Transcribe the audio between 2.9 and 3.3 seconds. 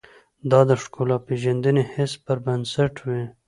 وي.